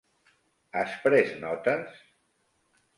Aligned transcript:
Has 0.79 0.97
pres 1.05 1.31
notes? 1.47 2.05